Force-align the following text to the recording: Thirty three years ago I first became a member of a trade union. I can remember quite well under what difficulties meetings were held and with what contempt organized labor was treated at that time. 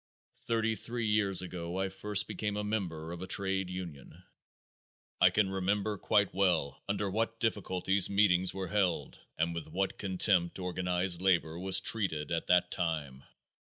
Thirty 0.47 0.73
three 0.73 1.05
years 1.05 1.43
ago 1.43 1.79
I 1.79 1.89
first 1.89 2.27
became 2.27 2.57
a 2.57 2.63
member 2.63 3.11
of 3.11 3.21
a 3.21 3.27
trade 3.27 3.69
union. 3.69 4.23
I 5.21 5.29
can 5.29 5.51
remember 5.51 5.95
quite 5.99 6.33
well 6.33 6.81
under 6.89 7.07
what 7.07 7.39
difficulties 7.39 8.09
meetings 8.09 8.51
were 8.51 8.69
held 8.69 9.19
and 9.37 9.53
with 9.53 9.67
what 9.67 9.99
contempt 9.99 10.57
organized 10.57 11.21
labor 11.21 11.59
was 11.59 11.79
treated 11.79 12.31
at 12.31 12.47
that 12.47 12.71
time. 12.71 13.23